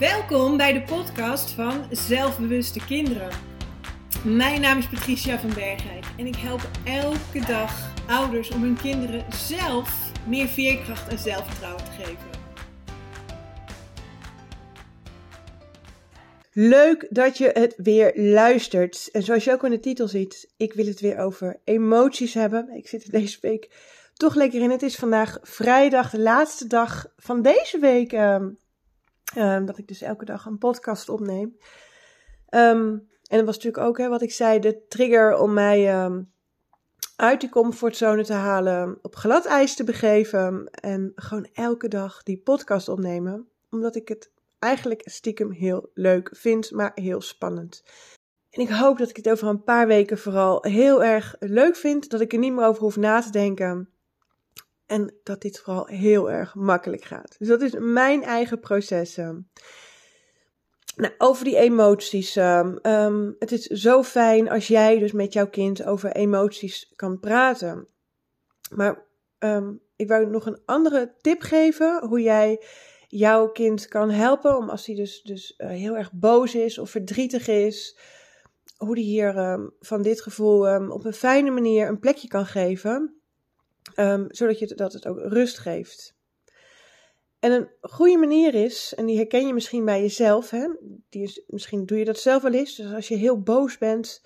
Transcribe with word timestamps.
Welkom 0.00 0.56
bij 0.56 0.72
de 0.72 0.82
podcast 0.82 1.50
van 1.50 1.84
Zelfbewuste 1.90 2.84
Kinderen. 2.86 3.28
Mijn 4.24 4.60
naam 4.60 4.78
is 4.78 4.88
Patricia 4.88 5.38
van 5.38 5.54
Bergijk 5.54 6.04
en 6.18 6.26
ik 6.26 6.36
help 6.36 6.60
elke 6.84 7.46
dag 7.46 7.94
ouders 8.06 8.50
om 8.50 8.62
hun 8.62 8.76
kinderen 8.76 9.24
zelf 9.32 10.12
meer 10.26 10.46
veerkracht 10.46 11.08
en 11.08 11.18
zelfvertrouwen 11.18 11.84
te 11.84 11.90
geven. 11.90 12.28
Leuk 16.52 17.06
dat 17.10 17.38
je 17.38 17.50
het 17.52 17.74
weer 17.76 18.12
luistert. 18.14 19.08
En 19.12 19.22
zoals 19.22 19.44
je 19.44 19.52
ook 19.52 19.64
in 19.64 19.70
de 19.70 19.80
titel 19.80 20.08
ziet, 20.08 20.52
ik 20.56 20.72
wil 20.72 20.86
het 20.86 21.00
weer 21.00 21.18
over 21.18 21.60
emoties 21.64 22.34
hebben. 22.34 22.70
Ik 22.76 22.88
zit 22.88 23.04
er 23.04 23.10
deze 23.10 23.38
week 23.40 23.70
toch 24.14 24.34
lekker 24.34 24.60
in. 24.60 24.70
Het 24.70 24.82
is 24.82 24.96
vandaag 24.96 25.38
vrijdag, 25.42 26.10
de 26.10 26.20
laatste 26.20 26.66
dag 26.66 27.06
van 27.16 27.42
deze 27.42 27.78
week. 27.78 28.12
Um, 28.12 28.58
um, 29.36 29.66
dat 29.66 29.78
ik 29.78 29.88
dus 29.88 30.02
elke 30.02 30.24
dag 30.24 30.46
een 30.46 30.58
podcast 30.58 31.08
opneem. 31.08 31.56
Um, 32.50 33.08
en 33.30 33.36
dat 33.36 33.44
was 33.44 33.56
natuurlijk 33.56 33.84
ook, 33.84 33.98
hè, 33.98 34.08
wat 34.08 34.22
ik 34.22 34.32
zei, 34.32 34.58
de 34.58 34.86
trigger 34.88 35.38
om 35.38 35.52
mij 35.52 36.10
uit 37.16 37.40
die 37.40 37.50
comfortzone 37.50 38.24
te 38.24 38.32
halen, 38.32 38.98
op 39.02 39.16
glad 39.16 39.44
ijs 39.44 39.74
te 39.74 39.84
begeven 39.84 40.68
en 40.70 41.12
gewoon 41.14 41.48
elke 41.52 41.88
dag 41.88 42.22
die 42.22 42.42
podcast 42.42 42.88
opnemen. 42.88 43.48
Omdat 43.70 43.96
ik 43.96 44.08
het 44.08 44.32
eigenlijk 44.58 45.02
stiekem 45.04 45.50
heel 45.50 45.90
leuk 45.94 46.30
vind, 46.32 46.70
maar 46.70 46.92
heel 46.94 47.20
spannend. 47.20 47.82
En 48.50 48.62
ik 48.62 48.68
hoop 48.68 48.98
dat 48.98 49.08
ik 49.08 49.16
het 49.16 49.30
over 49.30 49.48
een 49.48 49.64
paar 49.64 49.86
weken 49.86 50.18
vooral 50.18 50.64
heel 50.64 51.04
erg 51.04 51.36
leuk 51.38 51.76
vind, 51.76 52.10
dat 52.10 52.20
ik 52.20 52.32
er 52.32 52.38
niet 52.38 52.52
meer 52.52 52.64
over 52.64 52.82
hoef 52.82 52.96
na 52.96 53.20
te 53.20 53.30
denken. 53.30 53.88
En 54.90 55.14
dat 55.22 55.40
dit 55.40 55.58
vooral 55.58 55.86
heel 55.86 56.30
erg 56.30 56.54
makkelijk 56.54 57.04
gaat. 57.04 57.34
Dus 57.38 57.48
dat 57.48 57.62
is 57.62 57.74
mijn 57.78 58.22
eigen 58.22 58.60
proces. 58.60 59.16
Nou, 59.16 61.14
over 61.18 61.44
die 61.44 61.56
emoties. 61.56 62.36
Um, 62.36 63.36
het 63.38 63.52
is 63.52 63.66
zo 63.66 64.02
fijn 64.02 64.50
als 64.50 64.66
jij 64.66 64.98
dus 64.98 65.12
met 65.12 65.32
jouw 65.32 65.48
kind 65.48 65.84
over 65.84 66.12
emoties 66.12 66.92
kan 66.96 67.20
praten. 67.20 67.88
Maar 68.74 69.06
ik 69.96 70.08
wou 70.08 70.26
nog 70.26 70.46
een 70.46 70.62
andere 70.64 71.14
tip 71.20 71.40
geven 71.40 72.06
hoe 72.08 72.20
jij 72.20 72.62
jouw 73.08 73.48
kind 73.48 73.88
kan 73.88 74.10
helpen. 74.10 74.56
Om 74.56 74.68
als 74.70 74.86
hij 74.86 74.94
dus, 74.94 75.22
dus 75.22 75.54
uh, 75.58 75.68
heel 75.68 75.96
erg 75.96 76.12
boos 76.12 76.54
is 76.54 76.78
of 76.78 76.90
verdrietig 76.90 77.48
is. 77.48 77.98
Hoe 78.76 78.94
die 78.94 79.04
hier 79.04 79.58
van 79.80 80.02
dit 80.02 80.20
gevoel 80.20 80.88
op 80.90 81.04
een 81.04 81.12
fijne 81.12 81.50
manier 81.50 81.88
een 81.88 81.98
plekje 81.98 82.28
kan 82.28 82.46
geven. 82.46 83.19
Um, 83.96 84.26
zodat 84.28 84.58
je, 84.58 84.74
dat 84.74 84.92
het 84.92 85.06
ook 85.06 85.18
rust 85.18 85.58
geeft. 85.58 86.18
En 87.38 87.52
een 87.52 87.68
goede 87.80 88.16
manier 88.16 88.54
is, 88.54 88.94
en 88.96 89.06
die 89.06 89.16
herken 89.16 89.46
je 89.46 89.54
misschien 89.54 89.84
bij 89.84 90.00
jezelf, 90.00 90.50
hè? 90.50 90.68
Die 91.08 91.22
is, 91.22 91.42
misschien 91.46 91.86
doe 91.86 91.98
je 91.98 92.04
dat 92.04 92.18
zelf 92.18 92.42
wel 92.42 92.52
eens. 92.52 92.76
Dus 92.76 92.92
als 92.92 93.08
je 93.08 93.16
heel 93.16 93.40
boos 93.40 93.78
bent 93.78 94.22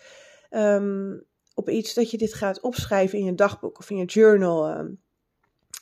um, 0.51 1.25
op 1.55 1.69
iets, 1.69 1.95
dat 1.95 2.11
je 2.11 2.19
dit 2.19 2.35
gaat 2.35 2.61
opschrijven 2.61 3.19
in 3.19 3.25
je 3.25 3.35
dagboek 3.35 3.79
of 3.79 3.91
in 3.91 3.97
je 3.97 4.05
journal. 4.05 4.79
Um. 4.79 5.03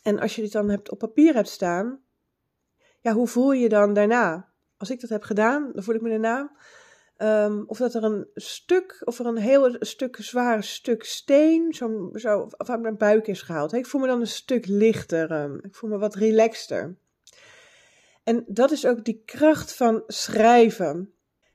En 0.03 0.19
als 0.19 0.37
je 0.37 0.43
dit 0.43 0.53
dan 0.53 0.69
hebt, 0.69 0.91
op 0.91 0.99
papier 0.99 1.35
hebt 1.35 1.49
staan, 1.49 2.01
ja, 3.01 3.13
hoe 3.13 3.29
voel 3.29 3.53
je 3.53 3.63
je 3.63 3.69
dan 3.69 3.93
daarna? 3.93 4.53
Als 4.77 4.91
ik 4.91 5.01
dat 5.01 5.11
heb 5.11 5.23
gedaan, 5.23 5.71
dan 5.73 5.83
voel 5.83 5.95
ik 5.95 6.01
me 6.01 6.09
daarna. 6.09 6.57
Um, 7.23 7.65
of 7.67 7.79
dat 7.79 7.95
er 7.95 8.05
een 8.05 8.27
stuk, 8.35 9.03
of 9.05 9.19
er 9.19 9.27
een 9.27 9.37
heel 9.37 9.77
stuk 9.79 10.17
zwaar 10.21 10.65
stuk 10.65 11.05
steen 11.05 11.73
zo, 11.73 12.11
zo 12.15 12.49
uit 12.57 12.81
mijn 12.81 12.97
buik 12.97 13.27
is 13.27 13.43
gehaald. 13.43 13.73
Ik 13.73 13.87
voel 13.87 14.01
me 14.01 14.07
dan 14.07 14.21
een 14.21 14.27
stuk 14.27 14.67
lichter. 14.67 15.31
Um, 15.43 15.61
ik 15.63 15.75
voel 15.75 15.91
me 15.91 15.99
wat 15.99 16.15
relaxter. 16.15 16.97
En 18.25 18.45
dat 18.47 18.71
is 18.71 18.87
ook 18.87 19.05
die 19.05 19.23
kracht 19.25 19.75
van 19.75 20.03
schrijven. 20.07 21.13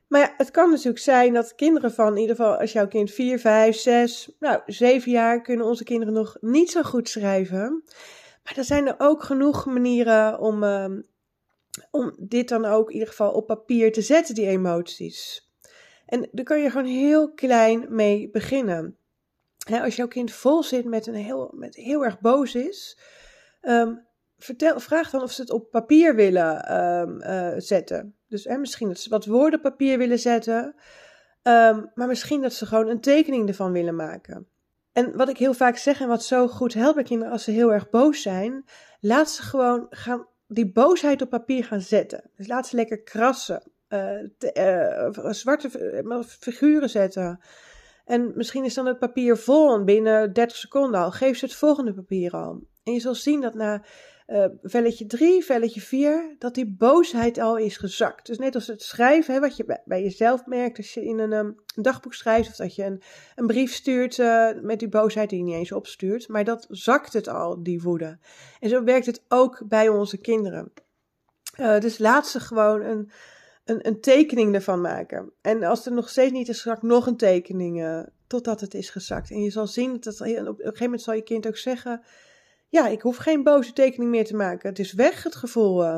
Maar 0.07 0.21
ja, 0.21 0.33
het 0.37 0.51
kan 0.51 0.69
natuurlijk 0.69 1.03
zijn 1.03 1.33
dat 1.33 1.55
kinderen 1.55 1.91
van, 1.91 2.13
in 2.13 2.21
ieder 2.21 2.35
geval 2.35 2.57
als 2.57 2.71
jouw 2.71 2.87
kind 2.87 3.11
4, 3.11 3.39
5, 3.39 3.77
6, 3.77 4.31
nou 4.39 4.61
7 4.65 5.11
jaar, 5.11 5.41
kunnen 5.41 5.65
onze 5.65 5.83
kinderen 5.83 6.13
nog 6.13 6.37
niet 6.41 6.71
zo 6.71 6.81
goed 6.83 7.09
schrijven. 7.09 7.83
Maar 8.43 8.57
er 8.57 8.63
zijn 8.63 8.87
er 8.87 8.95
ook 8.97 9.23
genoeg 9.23 9.65
manieren 9.65 10.39
om, 10.39 10.63
um, 10.63 11.07
om 11.91 12.15
dit 12.19 12.49
dan 12.49 12.65
ook 12.65 12.87
in 12.87 12.93
ieder 12.93 13.07
geval 13.07 13.31
op 13.31 13.47
papier 13.47 13.91
te 13.91 14.01
zetten, 14.01 14.35
die 14.35 14.47
emoties. 14.47 15.46
En 16.07 16.27
daar 16.31 16.45
kan 16.45 16.61
je 16.61 16.69
gewoon 16.69 16.87
heel 16.87 17.33
klein 17.33 17.85
mee 17.89 18.29
beginnen. 18.29 18.97
als 19.81 19.95
jouw 19.95 20.07
kind 20.07 20.31
vol 20.31 20.63
zit 20.63 20.85
met 20.85 21.07
een 21.07 21.15
heel, 21.15 21.53
met 21.55 21.75
heel 21.75 22.03
erg 22.03 22.19
boos 22.19 22.55
is, 22.55 22.99
um, 23.61 24.05
vertel, 24.37 24.79
vraag 24.79 25.09
dan 25.09 25.21
of 25.21 25.31
ze 25.31 25.41
het 25.41 25.51
op 25.51 25.71
papier 25.71 26.15
willen 26.15 26.77
um, 26.77 27.21
uh, 27.21 27.53
zetten. 27.57 28.15
Dus 28.27 28.45
misschien 28.45 28.87
dat 28.87 28.99
ze 28.99 29.09
wat 29.09 29.25
woorden 29.25 29.59
op 29.59 29.71
papier 29.71 29.97
willen 29.97 30.19
zetten, 30.19 30.75
um, 31.43 31.91
maar 31.93 32.07
misschien 32.07 32.41
dat 32.41 32.53
ze 32.53 32.65
gewoon 32.65 32.87
een 32.87 33.01
tekening 33.01 33.47
ervan 33.47 33.71
willen 33.71 33.95
maken. 33.95 34.47
En 34.93 35.17
wat 35.17 35.29
ik 35.29 35.37
heel 35.37 35.53
vaak 35.53 35.77
zeg 35.77 36.01
en 36.01 36.07
wat 36.07 36.23
zo 36.23 36.47
goed 36.47 36.73
helpt 36.73 36.95
bij 36.95 37.03
kinderen 37.03 37.33
als 37.33 37.43
ze 37.43 37.51
heel 37.51 37.73
erg 37.73 37.89
boos 37.89 38.21
zijn, 38.21 38.65
laat 38.99 39.29
ze 39.29 39.41
gewoon 39.41 39.85
gaan 39.89 40.27
die 40.47 40.71
boosheid 40.71 41.21
op 41.21 41.29
papier 41.29 41.63
gaan 41.63 41.81
zetten. 41.81 42.29
Dus 42.35 42.47
laat 42.47 42.67
ze 42.67 42.75
lekker 42.75 43.01
krassen, 43.03 43.63
te, 44.37 45.11
uh, 45.23 45.31
zwarte 45.33 45.69
figuren 46.25 46.89
zetten. 46.89 47.39
En 48.05 48.31
misschien 48.35 48.63
is 48.63 48.73
dan 48.73 48.85
het 48.85 48.99
papier 48.99 49.37
vol 49.37 49.73
en 49.73 49.85
binnen 49.85 50.33
30 50.33 50.57
seconden 50.57 50.99
al. 50.99 51.11
Geef 51.11 51.37
ze 51.37 51.45
het 51.45 51.55
volgende 51.55 51.93
papier 51.93 52.31
al. 52.31 52.61
En 52.83 52.93
je 52.93 52.99
zal 52.99 53.15
zien 53.15 53.41
dat 53.41 53.53
na 53.53 53.83
velletje 54.61 55.05
3, 55.05 55.45
velletje 55.45 55.81
4, 55.81 56.35
dat 56.39 56.55
die 56.55 56.75
boosheid 56.77 57.37
al 57.37 57.57
is 57.57 57.77
gezakt. 57.77 58.25
Dus 58.27 58.37
net 58.37 58.55
als 58.55 58.67
het 58.67 58.81
schrijven, 58.81 59.33
hè, 59.33 59.39
wat 59.39 59.57
je 59.57 59.65
bij, 59.65 59.81
bij 59.85 60.03
jezelf 60.03 60.45
merkt 60.45 60.77
als 60.77 60.93
je 60.93 61.05
in 61.05 61.19
een, 61.19 61.31
een 61.31 61.55
dagboek 61.75 62.13
schrijft 62.13 62.49
of 62.49 62.55
dat 62.55 62.75
je 62.75 62.83
een, 62.83 63.01
een 63.35 63.47
brief 63.47 63.73
stuurt 63.73 64.17
met 64.61 64.79
die 64.79 64.89
boosheid 64.89 65.29
die 65.29 65.39
je 65.39 65.45
niet 65.45 65.55
eens 65.55 65.71
opstuurt. 65.71 66.27
Maar 66.27 66.43
dat 66.43 66.67
zakt 66.69 67.13
het 67.13 67.27
al, 67.27 67.63
die 67.63 67.81
woede. 67.81 68.17
En 68.59 68.69
zo 68.69 68.83
werkt 68.83 69.05
het 69.05 69.23
ook 69.27 69.61
bij 69.67 69.89
onze 69.89 70.17
kinderen. 70.17 70.71
Dus 71.79 71.97
laat 71.97 72.27
ze 72.27 72.39
gewoon 72.39 72.81
een, 72.81 73.11
een, 73.69 73.87
een 73.87 74.01
tekening 74.01 74.53
ervan 74.53 74.81
maken. 74.81 75.31
En 75.41 75.63
als 75.63 75.85
het 75.85 75.93
nog 75.93 76.09
steeds 76.09 76.31
niet 76.31 76.49
is 76.49 76.61
gezakt, 76.61 76.81
nog 76.81 77.07
een 77.07 77.17
tekening 77.17 78.05
totdat 78.27 78.61
het 78.61 78.73
is 78.73 78.89
gezakt. 78.89 79.31
En 79.31 79.41
je 79.41 79.49
zal 79.49 79.67
zien 79.67 79.99
dat 79.99 80.21
op 80.21 80.27
een 80.27 80.55
gegeven 80.55 80.83
moment 80.83 81.01
zal 81.01 81.13
je 81.13 81.21
kind 81.21 81.47
ook 81.47 81.57
zeggen 81.57 82.01
ja, 82.69 82.87
ik 82.87 83.01
hoef 83.01 83.17
geen 83.17 83.43
boze 83.43 83.73
tekening 83.73 84.11
meer 84.11 84.25
te 84.25 84.35
maken. 84.35 84.69
Het 84.69 84.79
is 84.79 84.93
weg, 84.93 85.23
het 85.23 85.35
gevoel. 85.35 85.83
Uh. 85.83 85.95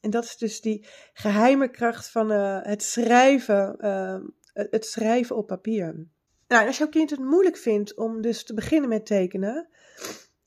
En 0.00 0.10
dat 0.10 0.24
is 0.24 0.36
dus 0.36 0.60
die 0.60 0.86
geheime 1.12 1.68
kracht 1.68 2.08
van 2.08 2.32
uh, 2.32 2.58
het 2.62 2.82
schrijven, 2.82 3.76
uh, 3.80 4.20
het 4.52 4.86
schrijven 4.86 5.36
op 5.36 5.46
papier. 5.46 6.06
Nou, 6.48 6.66
als 6.66 6.78
jouw 6.78 6.88
kind 6.88 7.10
het 7.10 7.20
moeilijk 7.20 7.56
vindt 7.56 7.94
om 7.94 8.20
dus 8.20 8.44
te 8.44 8.54
beginnen 8.54 8.88
met 8.88 9.06
tekenen, 9.06 9.68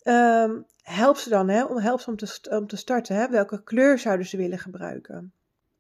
um, 0.04 0.66
help 0.82 1.18
ze 1.18 1.30
dan, 1.30 1.50
hè, 1.50 1.64
om, 1.66 1.78
help 1.78 2.00
ze 2.00 2.10
om 2.10 2.16
te, 2.16 2.48
om 2.50 2.68
te 2.68 2.78
starten. 2.78 3.16
Hè, 3.16 3.30
welke 3.30 3.64
kleur 3.64 4.00
zouden 4.00 4.26
ze 4.26 4.38
willen 4.38 4.60
gebruiken? 4.60 5.34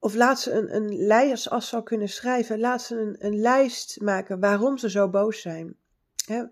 Of 0.08 0.16
laat 0.16 0.40
ze 0.40 0.52
een, 0.52 0.76
een 0.76 1.06
lijst, 1.06 1.50
als 1.50 1.70
ze 1.70 1.76
al 1.76 1.84
kunnen 1.84 2.10
schrijven, 2.10 2.60
laat 2.60 2.82
ze 2.82 2.96
een, 2.96 3.16
een 3.20 3.40
lijst 3.40 4.02
maken 4.02 4.40
waarom 4.40 4.78
ze 4.78 4.90
zo 4.90 5.10
boos 5.10 5.42
zijn. 5.42 5.76
Hè, 6.26 6.44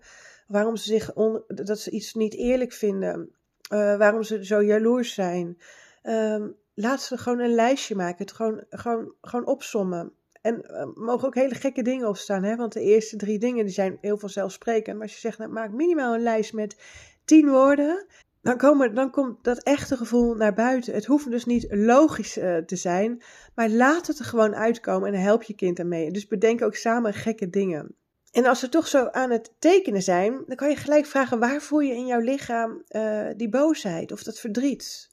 waarom 0.46 0.76
ze 0.76 0.84
zich 0.84 1.12
dat 1.46 1.78
ze 1.78 1.90
iets 1.90 2.14
niet 2.14 2.34
eerlijk 2.34 2.72
vinden, 2.72 3.30
uh, 3.72 3.96
waarom 3.96 4.22
ze 4.22 4.44
zo 4.44 4.62
jaloers 4.62 5.14
zijn. 5.14 5.58
Um, 6.02 6.56
laat 6.74 7.02
ze 7.02 7.18
gewoon 7.18 7.38
een 7.38 7.54
lijstje 7.54 7.94
maken, 7.94 8.24
het 8.24 8.32
gewoon, 8.32 8.64
gewoon, 8.70 9.12
gewoon 9.20 9.46
opsommen. 9.46 10.12
En 10.40 10.64
uh, 10.70 10.84
mogen 10.94 11.26
ook 11.26 11.34
hele 11.34 11.54
gekke 11.54 11.82
dingen 11.82 12.08
opstaan, 12.08 12.42
hè? 12.42 12.56
want 12.56 12.72
de 12.72 12.80
eerste 12.80 13.16
drie 13.16 13.38
dingen 13.38 13.64
die 13.64 13.74
zijn 13.74 13.98
heel 14.00 14.18
vanzelfsprekend. 14.18 14.96
Maar 14.96 15.06
als 15.06 15.14
je 15.14 15.20
zegt, 15.20 15.38
nou, 15.38 15.50
maak 15.50 15.72
minimaal 15.72 16.14
een 16.14 16.22
lijst 16.22 16.52
met 16.52 16.76
tien 17.24 17.48
woorden, 17.48 18.06
dan, 18.46 18.56
komen, 18.56 18.94
dan 18.94 19.10
komt 19.10 19.44
dat 19.44 19.62
echte 19.62 19.96
gevoel 19.96 20.34
naar 20.34 20.54
buiten. 20.54 20.94
Het 20.94 21.04
hoeft 21.04 21.30
dus 21.30 21.44
niet 21.44 21.66
logisch 21.70 22.38
uh, 22.38 22.56
te 22.56 22.76
zijn, 22.76 23.22
maar 23.54 23.68
laat 23.68 24.06
het 24.06 24.18
er 24.18 24.24
gewoon 24.24 24.54
uitkomen 24.54 25.14
en 25.14 25.20
help 25.20 25.42
je 25.42 25.54
kind 25.54 25.78
ermee. 25.78 26.10
Dus 26.10 26.26
bedenk 26.26 26.62
ook 26.62 26.74
samen 26.74 27.14
gekke 27.14 27.50
dingen. 27.50 27.94
En 28.32 28.46
als 28.46 28.60
ze 28.60 28.68
toch 28.68 28.88
zo 28.88 29.06
aan 29.06 29.30
het 29.30 29.52
tekenen 29.58 30.02
zijn, 30.02 30.42
dan 30.46 30.56
kan 30.56 30.68
je 30.68 30.76
gelijk 30.76 31.06
vragen: 31.06 31.38
waar 31.38 31.60
voel 31.60 31.80
je 31.80 31.94
in 31.94 32.06
jouw 32.06 32.20
lichaam 32.20 32.82
uh, 32.88 33.28
die 33.36 33.48
boosheid 33.48 34.12
of 34.12 34.22
dat 34.22 34.38
verdriet? 34.38 35.08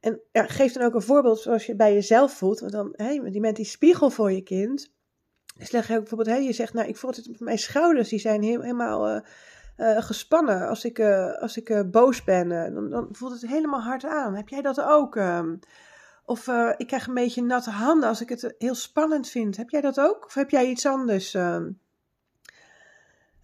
En 0.00 0.20
geef 0.32 0.72
dan 0.72 0.82
ook 0.82 0.94
een 0.94 1.02
voorbeeld 1.02 1.40
zoals 1.40 1.66
je 1.66 1.76
bij 1.76 1.92
jezelf 1.92 2.32
voelt. 2.32 2.60
Want 2.60 2.72
dan, 2.72 2.92
hè, 2.96 3.10
je 3.10 3.40
bent 3.40 3.56
die 3.56 3.64
spiegel 3.64 4.10
voor 4.10 4.32
je 4.32 4.42
kind. 4.42 4.92
Dus 5.58 5.70
leg 5.70 5.88
je 5.88 5.92
ook 5.92 5.98
bijvoorbeeld, 5.98 6.36
hè, 6.36 6.42
je 6.42 6.52
zegt, 6.52 6.72
nou, 6.72 6.88
ik 6.88 6.96
voel 6.96 7.10
het, 7.10 7.40
mijn 7.40 7.58
schouders, 7.58 8.08
die 8.08 8.18
zijn 8.18 8.42
helemaal 8.42 9.14
uh, 9.14 9.20
uh, 9.76 10.02
gespannen. 10.02 10.68
Als 10.68 10.84
ik, 10.84 11.00
als 11.40 11.56
ik 11.56 11.90
boos 11.90 12.24
ben, 12.24 12.48
dan, 12.74 12.90
dan, 12.90 13.08
voelt 13.10 13.32
het 13.32 13.50
helemaal 13.50 13.82
hard 13.82 14.04
aan. 14.04 14.34
Heb 14.34 14.48
jij 14.48 14.62
dat 14.62 14.80
ook? 14.80 15.16
Ehm? 15.16 15.54
of 16.24 16.48
ik 16.76 16.86
krijg 16.86 17.06
een 17.06 17.14
beetje 17.14 17.42
natte 17.42 17.70
handen 17.70 18.08
als 18.08 18.20
ik 18.20 18.28
het 18.28 18.54
heel 18.58 18.74
spannend 18.74 19.28
vind. 19.28 19.56
Heb 19.56 19.70
jij 19.70 19.80
dat 19.80 20.00
ook? 20.00 20.24
Of 20.24 20.34
heb 20.34 20.50
jij 20.50 20.66
iets 20.66 20.86
anders? 20.86 21.34
Ehm? 21.34 21.70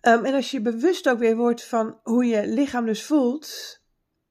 Um, 0.04 0.24
en 0.24 0.34
als 0.34 0.50
je 0.50 0.60
bewust 0.60 1.08
ook 1.08 1.18
weer 1.18 1.36
wordt 1.36 1.64
van 1.64 1.98
hoe 2.02 2.24
je 2.24 2.46
lichaam 2.46 2.86
dus 2.86 3.04
voelt, 3.04 3.80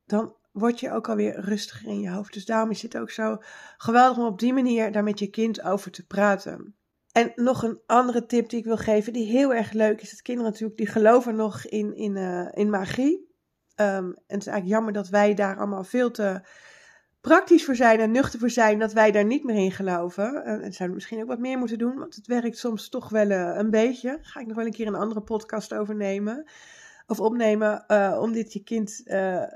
dan 0.06 0.36
word 0.52 0.80
je 0.80 0.92
ook 0.92 1.10
alweer 1.10 1.40
rustiger 1.40 1.88
in 1.88 2.00
je 2.00 2.10
hoofd. 2.10 2.34
Dus 2.34 2.46
daarom 2.46 2.70
is 2.70 2.82
het 2.82 2.98
ook 2.98 3.10
zo 3.10 3.38
geweldig 3.78 4.18
om 4.18 4.26
op 4.26 4.40
die 4.40 4.54
manier 4.54 4.92
daar 4.92 5.04
met 5.04 5.20
je 5.20 5.30
kind 5.30 5.62
over 5.62 5.92
te 5.92 6.06
praten. 6.08 6.76
En 7.12 7.32
nog 7.36 7.64
een 7.64 7.80
andere 7.86 8.26
tip 8.26 8.50
die 8.50 8.60
ik 8.60 8.66
wil 8.66 8.78
geven, 8.78 9.14
die 9.14 9.26
heel 9.26 9.54
erg 9.54 9.72
leuk 9.72 10.02
is. 10.02 10.10
Dat 10.12 10.22
kinderen 10.22 10.52
natuurlijk, 10.52 10.78
die 10.78 10.88
geloven 10.88 11.36
nog 11.36 11.66
in, 11.66 11.96
in, 11.96 12.16
uh, 12.16 12.48
in 12.52 12.70
magie. 12.70 13.30
Um, 13.76 13.88
en 13.88 14.16
het 14.28 14.40
is 14.40 14.48
eigenlijk 14.48 14.68
jammer 14.68 14.94
dat 14.94 15.10
wij 15.10 15.34
daar 15.34 15.58
allemaal 15.58 15.84
veel 15.84 16.12
te 16.12 16.42
praktisch 17.22 17.66
voor 17.66 17.76
zijn 17.76 18.00
en 18.00 18.12
nuchter 18.12 18.40
voor 18.40 18.50
zijn, 18.50 18.80
dat 18.80 18.94
wij 18.94 19.12
daar 19.12 19.26
niet 19.26 19.44
meer 19.44 19.56
in 19.56 19.72
geloven. 19.72 20.44
En 20.44 20.60
zouden 20.60 20.88
we 20.88 20.94
misschien 20.94 21.22
ook 21.22 21.28
wat 21.28 21.40
meer 21.40 21.58
moeten 21.58 21.78
doen, 21.78 21.98
want 21.98 22.16
het 22.16 22.28
werkt 22.28 22.58
soms 22.58 22.90
toch 22.90 23.10
wel 23.10 23.30
uh, 23.30 23.56
een 23.56 23.70
beetje. 23.70 24.18
Ga 24.22 24.40
ik 24.40 24.48
nog 24.48 24.56
wel 24.56 24.66
een 24.66 24.72
keer 24.72 24.88
een 24.88 24.96
andere 24.96 25.22
podcast 25.22 25.74
over 25.74 25.96
nemen. 25.96 26.50
Of 27.08 27.20
opnemen 27.20 27.86
om 28.20 28.32
dit 28.32 28.54
je 28.54 28.64
kind 28.64 29.04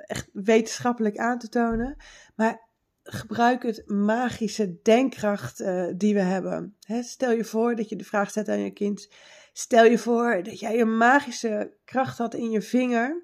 echt 0.06 0.30
wetenschappelijk 0.34 1.18
aan 1.18 1.38
te 1.38 1.50
tonen. 1.50 1.96
Maar 2.36 2.65
gebruik 3.06 3.64
het 3.64 3.84
magische 3.90 4.82
denkkracht 4.82 5.62
uh, 5.62 5.86
die 5.96 6.14
we 6.14 6.20
hebben. 6.20 6.76
He, 6.80 7.04
stel 7.04 7.32
je 7.32 7.44
voor 7.44 7.76
dat 7.76 7.90
je 7.90 7.96
de 7.96 8.04
vraag 8.04 8.30
stelt 8.30 8.50
aan 8.50 8.60
je 8.60 8.72
kind. 8.72 9.10
Stel 9.54 9.86
je 9.86 9.98
voor 9.98 10.44
dat 10.44 10.60
jij 10.60 10.80
een 10.80 10.98
magische 10.98 11.74
kracht 11.86 12.18
had 12.18 12.34
in 12.34 12.50
je 12.50 12.62
vinger. 12.62 13.24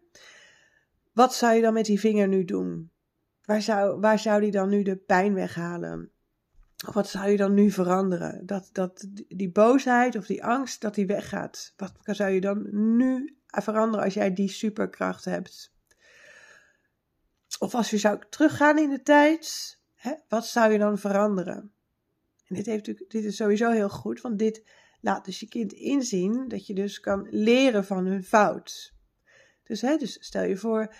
Wat 1.13 1.33
zou 1.33 1.55
je 1.55 1.61
dan 1.61 1.73
met 1.73 1.85
die 1.85 1.99
vinger 1.99 2.27
nu 2.27 2.45
doen? 2.45 2.91
Waar 3.45 3.61
zou, 3.61 3.99
waar 3.99 4.19
zou 4.19 4.41
die 4.41 4.51
dan 4.51 4.69
nu 4.69 4.83
de 4.83 4.95
pijn 4.95 5.33
weghalen? 5.33 6.11
Of 6.87 6.93
wat 6.93 7.09
zou 7.09 7.29
je 7.29 7.37
dan 7.37 7.53
nu 7.53 7.71
veranderen? 7.71 8.45
Dat, 8.45 8.69
dat 8.71 9.07
die 9.27 9.51
boosheid 9.51 10.15
of 10.15 10.25
die 10.25 10.43
angst, 10.43 10.81
dat 10.81 10.95
die 10.95 11.07
weggaat. 11.07 11.73
Wat 11.77 11.93
zou 12.03 12.31
je 12.31 12.41
dan 12.41 12.67
nu 12.97 13.37
veranderen 13.45 14.05
als 14.05 14.13
jij 14.13 14.33
die 14.33 14.49
superkracht 14.49 15.25
hebt? 15.25 15.70
Of 17.61 17.75
als 17.75 17.89
je 17.89 17.97
zou 17.97 18.19
teruggaan 18.29 18.77
in 18.77 18.89
de 18.89 19.01
tijd, 19.01 19.77
hè, 19.95 20.13
wat 20.27 20.45
zou 20.45 20.71
je 20.71 20.77
dan 20.77 20.97
veranderen? 20.97 21.71
En 22.47 22.55
dit, 22.55 22.65
heeft, 22.65 22.85
dit 22.85 23.23
is 23.23 23.35
sowieso 23.35 23.71
heel 23.71 23.89
goed, 23.89 24.21
want 24.21 24.39
dit 24.39 24.63
laat 25.01 25.25
dus 25.25 25.39
je 25.39 25.47
kind 25.47 25.73
inzien 25.73 26.47
dat 26.47 26.67
je 26.67 26.73
dus 26.73 26.99
kan 26.99 27.27
leren 27.29 27.85
van 27.85 28.05
hun 28.05 28.23
fout. 28.23 28.93
Dus, 29.63 29.81
hè, 29.81 29.97
dus 29.97 30.17
stel 30.19 30.43
je 30.43 30.57
voor, 30.57 30.95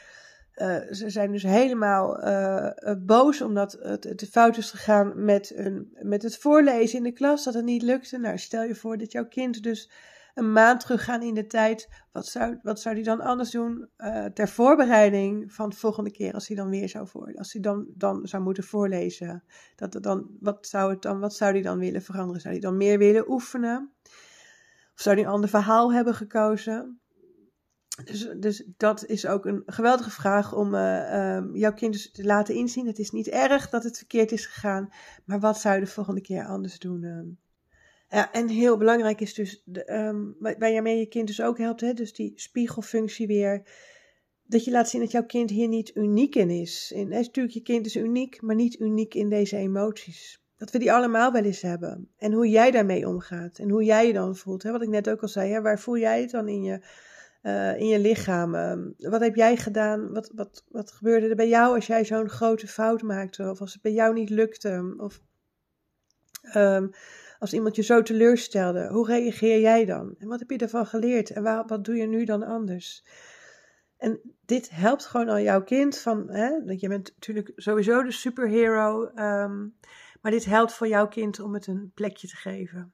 uh, 0.56 0.92
ze 0.92 1.10
zijn 1.10 1.32
dus 1.32 1.44
helemaal 1.44 2.28
uh, 2.28 2.94
boos 3.00 3.42
omdat 3.42 3.72
het, 3.72 4.04
het 4.04 4.28
fout 4.30 4.58
is 4.58 4.72
gegaan 4.72 5.26
met, 5.26 5.52
een, 5.56 5.98
met 6.02 6.22
het 6.22 6.38
voorlezen 6.38 6.98
in 6.98 7.04
de 7.04 7.12
klas, 7.12 7.44
dat 7.44 7.54
het 7.54 7.66
niet 7.66 7.82
lukte. 7.82 8.18
Nou, 8.18 8.38
stel 8.38 8.64
je 8.64 8.76
voor 8.76 8.98
dat 8.98 9.12
jouw 9.12 9.28
kind 9.28 9.64
dus 9.64 9.92
een 10.34 10.52
maand 10.52 10.80
teruggaan 10.80 11.22
in 11.22 11.34
de 11.34 11.48
tijd. 11.48 11.90
Wat 12.12 12.28
zou, 12.28 12.60
wat 12.62 12.80
zou 12.80 12.96
die 12.96 13.04
dan 13.04 13.22
anders 13.22 13.52
doen 13.52 13.90
uh, 13.98 14.26
ter 14.26 14.48
voorbereiding 14.48 15.54
van 15.54 15.70
de 15.70 15.76
volgende 15.76 16.12
keer 16.12 16.34
als 16.34 16.48
hij 16.48 16.58
dan 16.58 16.70
weer 16.70 16.90
zou 16.90 17.08
voor, 17.08 17.34
als 17.38 17.54
hij 17.54 17.62
dan, 17.62 17.86
dan 17.96 18.28
zou 18.28 18.44
moeten 18.44 18.64
voorlezen? 18.64 19.44
Dat, 19.76 19.98
dan, 20.04 20.38
wat, 20.40 20.68
zou 20.68 20.92
het 20.92 21.02
dan, 21.02 21.20
wat 21.20 21.36
zou 21.36 21.52
hij 21.52 21.62
dan 21.62 21.80
willen 21.80 22.02
veranderen? 22.02 22.42
Zou 22.42 22.54
hij 22.54 22.64
dan 22.64 22.78
meer 22.78 22.98
willen 22.98 23.32
oefenen? 23.32 23.92
Of 24.94 25.02
zou 25.02 25.16
hij 25.16 25.26
een 25.26 25.32
ander 25.32 25.50
verhaal 25.50 25.94
hebben 25.94 26.16
gekozen? 26.16 27.02
Dus, 28.04 28.30
dus 28.40 28.64
dat 28.78 29.06
is 29.06 29.26
ook 29.26 29.46
een 29.46 29.64
geweldige 29.66 30.12
vraag 30.12 30.54
om 30.54 30.74
uh, 30.74 31.36
um, 31.36 31.56
jouw 31.56 31.74
kind 31.74 31.94
dus 31.94 32.12
te 32.12 32.24
laten 32.24 32.56
inzien. 32.56 32.88
Het 32.88 33.00
is 33.00 33.12
niet 33.12 33.28
erg 33.28 33.70
dat 33.70 33.84
het 33.84 33.98
verkeerd 33.98 34.32
is 34.32 34.46
gegaan, 34.46 34.90
maar 35.26 35.40
wat 35.40 35.60
zou 35.60 35.76
je 35.76 35.82
de 35.82 35.88
volgende 35.88 36.22
keer 36.22 36.46
anders 36.46 36.80
doen? 36.80 37.04
Uh? 37.04 37.20
Ja, 38.12 38.32
en 38.32 38.48
heel 38.48 38.78
belangrijk 38.78 39.22
is 39.22 39.34
dus, 39.34 39.62
de, 39.66 39.94
um, 39.94 40.36
waar 40.40 40.72
je 40.72 40.82
mee 40.82 41.00
je 41.00 41.06
kind 41.06 41.28
dus 41.28 41.42
ook 41.42 41.58
helpt, 41.58 41.82
hè, 41.82 41.94
dus 41.94 42.14
die 42.14 42.32
spiegelfunctie 42.36 43.28
weer. 43.28 43.68
Dat 44.44 44.66
je 44.66 44.72
laat 44.72 44.90
zien 44.90 45.02
dat 45.02 45.12
jouw 45.12 45.26
kind 45.26 45.50
hier 45.50 45.68
niet 45.68 45.96
uniek 45.96 46.36
in 46.36 46.50
is. 46.50 46.92
En, 46.96 47.12
hè, 47.12 47.20
natuurlijk, 47.20 47.56
je 47.56 47.62
kind 47.62 47.86
is 47.86 47.96
uniek, 47.96 48.42
maar 48.42 48.56
niet 48.56 48.80
uniek 48.80 49.14
in 49.14 49.30
deze 49.30 49.58
emoties. 49.58 50.44
Dat 50.58 50.72
we 50.72 50.80
die 50.80 50.94
allemaal 50.94 51.32
wel 51.32 51.44
eens 51.44 51.62
hebben. 51.62 52.10
En 52.18 52.34
hoe 52.34 52.50
jij 52.50 52.72
daarmee 52.72 53.08
omgaat. 53.08 53.60
En 53.60 53.70
hoe 53.70 53.84
jij 53.84 54.08
je 54.08 54.14
dan 54.14 54.36
voelt. 54.36 54.64
Hè? 54.64 54.72
Wat 54.72 54.82
ik 54.82 54.90
net 54.90 55.10
ook 55.10 55.22
al 55.22 55.28
zei, 55.28 55.52
hè? 55.52 55.62
waar 55.62 55.80
voel 55.80 55.98
jij 55.98 56.22
het 56.22 56.32
dan 56.32 56.48
in 56.48 56.64
je, 56.64 56.86
uh, 57.44 57.80
in 57.80 57.88
je 57.88 58.00
lichaam? 58.00 58.56
Uh, 58.56 59.10
wat 59.10 59.22
heb 59.22 59.36
jij 59.36 59.58
gedaan? 59.58 60.14
Wat, 60.14 60.32
wat, 60.36 60.64
wat 60.70 60.92
gebeurde 60.92 61.28
er 61.28 61.36
bij 61.36 61.50
jou 61.50 61.76
als 61.76 61.88
jij 61.88 62.06
zo'n 62.06 62.30
grote 62.30 62.68
fout 62.68 63.02
maakte? 63.02 63.50
Of 63.50 63.62
als 63.62 63.74
het 63.74 63.82
bij 63.82 63.94
jou 63.94 64.14
niet 64.14 64.30
lukte? 64.30 64.94
Of... 64.98 65.22
Um, 66.56 66.92
als 67.42 67.54
iemand 67.54 67.76
je 67.76 67.82
zo 67.82 68.02
teleurstelde, 68.02 68.88
hoe 68.88 69.08
reageer 69.08 69.60
jij 69.60 69.86
dan? 69.86 70.16
En 70.18 70.28
wat 70.28 70.40
heb 70.40 70.50
je 70.50 70.58
ervan 70.58 70.86
geleerd? 70.86 71.30
En 71.30 71.44
wat 71.68 71.86
doe 71.86 71.96
je 71.96 72.08
nu 72.08 72.26
dan 72.26 72.44
anders? 72.44 73.04
En 73.98 74.20
dit 74.46 74.70
helpt 74.70 75.06
gewoon 75.06 75.30
al 75.30 75.40
jouw 75.40 75.64
kind 75.64 75.98
van, 75.98 76.30
hè, 76.30 76.48
je 76.76 76.88
bent 76.88 77.12
natuurlijk 77.14 77.52
sowieso 77.56 78.04
de 78.04 78.12
superhero, 78.12 79.12
um, 79.16 79.78
maar 80.22 80.32
dit 80.32 80.46
helpt 80.46 80.74
voor 80.74 80.88
jouw 80.88 81.08
kind 81.08 81.40
om 81.40 81.54
het 81.54 81.68
een 81.68 81.92
plekje 81.96 82.28
te 82.28 82.36
geven. 82.36 82.94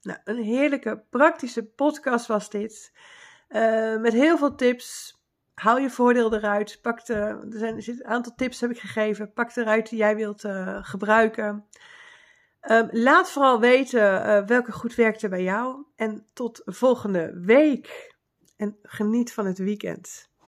Nou, 0.00 0.18
een 0.24 0.42
heerlijke, 0.42 1.04
praktische 1.10 1.64
podcast 1.64 2.26
was 2.26 2.50
dit. 2.50 2.92
Uh, 3.48 4.00
met 4.00 4.12
heel 4.12 4.38
veel 4.38 4.54
tips. 4.54 5.18
Haal 5.54 5.78
je 5.78 5.90
voordeel 5.90 6.34
eruit. 6.34 6.78
Pak 6.82 7.06
de, 7.06 7.14
er, 7.14 7.58
zijn, 7.58 7.82
een 7.86 8.06
aantal 8.06 8.34
tips 8.34 8.60
heb 8.60 8.70
ik 8.70 8.78
gegeven. 8.78 9.32
Pak 9.32 9.56
eruit 9.56 9.88
die 9.88 9.98
jij 9.98 10.16
wilt 10.16 10.44
uh, 10.44 10.78
gebruiken. 10.82 11.64
Um, 12.70 12.88
laat 12.90 13.30
vooral 13.30 13.60
weten 13.60 14.00
uh, 14.00 14.46
welke 14.46 14.72
goed 14.72 14.94
werkte 14.94 15.28
bij 15.28 15.42
jou. 15.42 15.84
En 15.96 16.26
tot 16.32 16.62
volgende 16.64 17.40
week. 17.40 18.14
En 18.56 18.78
geniet 18.82 19.32
van 19.32 19.46
het 19.46 19.58
weekend. 19.58 20.32